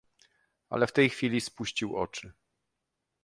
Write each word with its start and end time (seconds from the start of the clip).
"Ale 0.69 0.87
w 0.87 0.91
tej 0.91 1.09
chwili 1.09 1.41
spuścił 1.41 1.95
oczy." 1.97 2.33